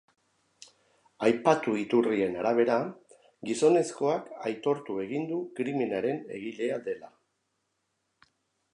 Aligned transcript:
Aipatu 1.27 1.75
iturrien 1.81 2.39
arabera, 2.45 2.79
gizonezkoak 3.51 4.33
aitortu 4.49 4.99
egin 5.07 5.31
du 5.35 5.41
krimenaren 5.61 6.27
egilea 6.41 6.85
dela. 6.93 7.17